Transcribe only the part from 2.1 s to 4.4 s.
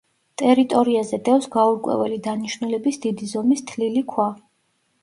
დანიშნულების დიდი ზომის თლილი ქვა.